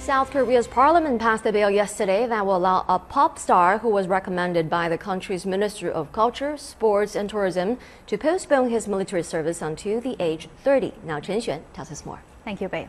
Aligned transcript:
South 0.00 0.30
Korea's 0.30 0.66
parliament 0.66 1.20
passed 1.20 1.44
a 1.44 1.52
bill 1.52 1.68
yesterday 1.68 2.26
that 2.26 2.46
will 2.46 2.56
allow 2.56 2.86
a 2.88 2.98
pop 2.98 3.38
star 3.38 3.76
who 3.76 3.90
was 3.90 4.08
recommended 4.08 4.70
by 4.70 4.88
the 4.88 4.96
country's 4.96 5.44
Ministry 5.44 5.90
of 5.90 6.10
Culture, 6.10 6.56
Sports 6.56 7.14
and 7.14 7.28
Tourism 7.28 7.76
to 8.06 8.16
postpone 8.16 8.70
his 8.70 8.88
military 8.88 9.22
service 9.22 9.60
until 9.60 10.00
the 10.00 10.16
age 10.18 10.48
30. 10.64 10.94
Now 11.04 11.20
Chen 11.20 11.40
Xuan 11.40 11.60
tells 11.74 11.92
us 11.92 12.06
more. 12.06 12.22
Thank 12.46 12.62
you, 12.62 12.68
Bei. 12.70 12.88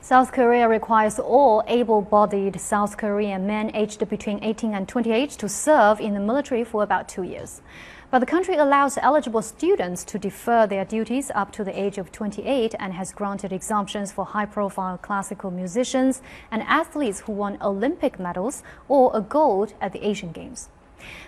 South 0.00 0.32
Korea 0.32 0.68
requires 0.68 1.20
all 1.20 1.62
able-bodied 1.68 2.60
South 2.60 2.96
Korean 2.96 3.46
men 3.46 3.70
aged 3.72 4.08
between 4.08 4.42
18 4.42 4.74
and 4.74 4.88
28 4.88 5.30
to 5.30 5.48
serve 5.48 6.00
in 6.00 6.14
the 6.14 6.20
military 6.20 6.64
for 6.64 6.82
about 6.82 7.08
two 7.08 7.22
years. 7.22 7.62
But 8.10 8.18
the 8.18 8.26
country 8.26 8.56
allows 8.56 8.98
eligible 8.98 9.40
students 9.42 10.04
to 10.04 10.18
defer 10.18 10.66
their 10.66 10.84
duties 10.84 11.30
up 11.34 11.52
to 11.52 11.64
the 11.64 11.80
age 11.80 11.98
of 11.98 12.12
28 12.12 12.74
and 12.78 12.92
has 12.92 13.12
granted 13.12 13.52
exemptions 13.52 14.12
for 14.12 14.24
high 14.24 14.44
profile 14.44 14.98
classical 14.98 15.50
musicians 15.50 16.20
and 16.50 16.62
athletes 16.64 17.20
who 17.20 17.32
won 17.32 17.56
Olympic 17.62 18.18
medals 18.18 18.62
or 18.88 19.12
a 19.14 19.20
gold 19.22 19.72
at 19.80 19.92
the 19.92 20.06
Asian 20.06 20.32
Games. 20.32 20.68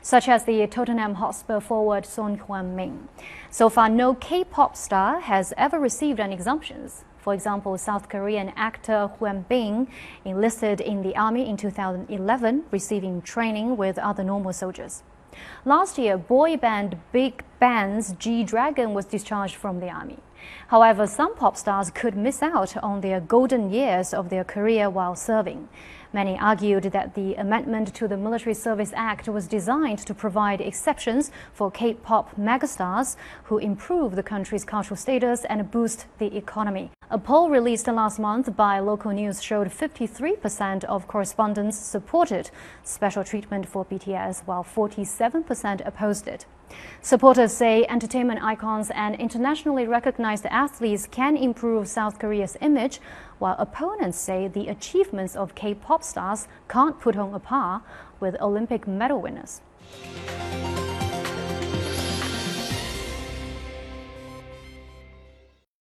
Such 0.03 0.29
as 0.29 0.45
the 0.45 0.67
Tottenham 0.67 1.15
Hotspur 1.15 1.61
forward 1.61 2.05
Son 2.05 2.39
Heung-min. 2.39 3.09
So 3.51 3.69
far, 3.69 3.89
no 3.89 4.15
K 4.15 4.45
pop 4.45 4.77
star 4.77 5.21
has 5.21 5.55
ever 5.57 5.79
received 5.79 6.21
an 6.21 6.33
exemption. 6.33 6.91
For 7.25 7.33
example, 7.33 7.79
South 7.79 8.11
Korean 8.11 8.53
actor 8.55 9.11
Hyun 9.19 9.49
Bin 9.49 9.89
enlisted 10.27 10.83
in 10.83 11.01
the 11.01 11.17
army 11.17 11.49
in 11.49 11.57
2011, 11.57 12.65
receiving 12.71 13.23
training 13.23 13.79
with 13.79 13.99
other 13.99 14.23
normal 14.23 14.53
soldiers. 14.53 15.03
Last 15.65 15.97
year, 15.97 16.19
boy 16.19 16.59
band 16.59 16.99
Big 17.13 17.43
Bang's 17.59 18.13
G 18.13 18.45
Dragon 18.45 18.95
was 18.95 19.05
discharged 19.05 19.55
from 19.55 19.81
the 19.81 19.89
army. 19.89 20.19
However, 20.69 21.07
some 21.07 21.35
pop 21.37 21.57
stars 21.57 21.91
could 21.91 22.17
miss 22.17 22.43
out 22.43 22.77
on 22.79 23.01
their 23.01 23.21
golden 23.21 23.71
years 23.71 24.13
of 24.13 24.29
their 24.29 24.45
career 24.45 24.91
while 24.91 25.15
serving. 25.15 25.69
Many 26.13 26.39
argued 26.39 26.85
that 26.85 27.15
the 27.15 27.35
amendment 27.35 27.95
to 27.95 28.07
the 28.07 28.17
Military 28.17 28.55
Service 28.55 28.93
Act 28.95 29.29
was 29.29 29.49
designed 29.49 29.99
to 29.99 30.15
provide 30.15 30.61
exceptions 30.61 31.31
for 31.53 31.71
K-pop 31.71 32.37
megastars 32.37 33.17
who 33.45 33.59
improve 33.59 34.15
the 34.15 34.23
country's 34.23 34.65
cultural 34.65 34.97
status 34.97 35.45
and 35.47 35.71
boost 35.71 36.07
the 36.19 36.37
economy. 36.37 36.91
A 37.11 37.19
poll 37.19 37.51
released 37.51 37.87
last 37.89 38.19
month 38.19 38.55
by 38.57 38.79
local 38.79 39.11
news 39.11 39.43
showed 39.43 39.69
53% 39.69 40.85
of 40.85 41.09
correspondents 41.09 41.79
supported 41.79 42.51
special 42.83 43.25
treatment 43.25 43.67
for 43.67 43.85
BTS, 43.85 44.43
while 44.47 44.65
47% 44.65 45.87
opposed 45.87 46.29
it. 46.29 46.47
Supporters 47.03 47.53
say 47.53 47.85
entertainment 47.89 48.43
icons 48.43 48.91
and 48.95 49.15
internationally 49.17 49.87
recognized 49.87 50.47
athletes 50.47 51.07
can 51.11 51.37
improve 51.37 51.87
South 51.87 52.19
Korea's 52.19 52.57
image, 52.61 53.01
while 53.39 53.57
opponents 53.59 54.19
say 54.19 54.49
the 54.49 54.69
achievements 54.69 55.37
of 55.37 55.55
K 55.55 55.75
pop 55.75 56.03
stars 56.03 56.49
can't 56.69 56.99
put 56.99 57.17
on 57.17 57.35
a 57.35 57.39
par 57.39 57.83
with 58.21 58.41
Olympic 58.41 58.87
medal 58.87 59.21
winners. 59.21 59.61